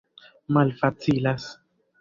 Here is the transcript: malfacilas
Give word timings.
malfacilas 0.53 1.43